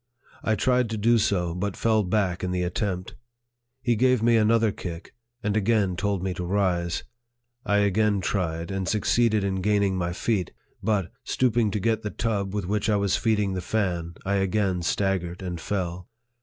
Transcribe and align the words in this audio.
I 0.41 0.55
tried 0.55 0.89
to 0.89 0.97
do 0.97 1.19
so, 1.19 1.53
but 1.53 1.77
fell 1.77 2.01
back 2.01 2.43
in 2.43 2.49
the 2.49 2.63
attempt. 2.63 3.13
He 3.83 3.95
gave 3.95 4.23
me 4.23 4.35
another 4.35 4.71
kick, 4.71 5.13
and 5.43 5.55
again 5.55 5.95
told 5.95 6.23
me 6.23 6.33
to 6.33 6.43
rise. 6.43 7.03
I 7.67 7.77
again 7.81 8.19
tried, 8.19 8.71
and 8.71 8.87
succeeded 8.89 9.43
in 9.43 9.61
gaining 9.61 9.95
my 9.95 10.11
feet; 10.11 10.53
but, 10.81 11.11
stooping 11.23 11.69
to 11.69 11.79
get 11.79 12.01
the 12.01 12.09
tub 12.09 12.51
with 12.55 12.65
which 12.65 12.89
I 12.89 12.95
was 12.95 13.15
feeding 13.15 13.53
the 13.53 13.61
fan, 13.61 14.15
I 14.25 14.37
again 14.37 14.81
staggered 14.81 15.43
and 15.43 15.61
fell. 15.61 16.09